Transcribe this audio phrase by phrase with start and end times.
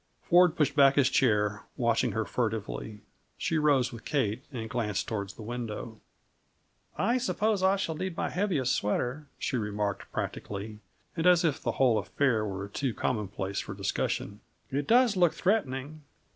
[0.23, 3.01] Ford pushed back his chair, watching her furtively.
[3.37, 6.01] She rose with Kate, and glanced toward the window.
[6.97, 10.79] "I suppose I shall need my heaviest sweater," she remarked practically,
[11.15, 14.39] and as if the whole affair were too commonplace for discussion.
[14.71, 16.01] "It does look threatening.